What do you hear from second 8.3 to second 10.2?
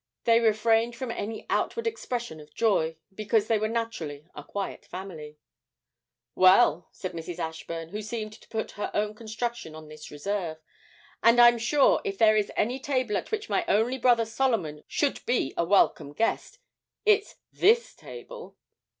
to put her own construction on this